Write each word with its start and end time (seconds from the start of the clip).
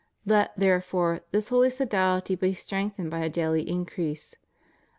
Let, 0.25 0.57
therefore, 0.57 1.21
this 1.29 1.49
holy 1.49 1.69
sodality 1.69 2.33
be 2.33 2.55
strengthened 2.55 3.11
by 3.11 3.19
a 3.19 3.29
daily 3.29 3.69
increase. 3.69 4.33